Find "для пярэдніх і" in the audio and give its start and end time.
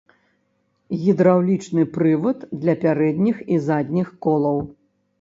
2.65-3.63